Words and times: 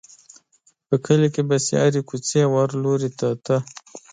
په 0.87 0.95
کلي 1.05 1.27
کې 1.33 1.41
به 1.47 1.57
چې 1.65 1.73
هرې 1.81 2.01
کوڅې 2.09 2.39
او 2.45 2.51
هر 2.61 2.69
لوري 2.83 3.09
ته 3.19 3.27
ته. 3.45 3.57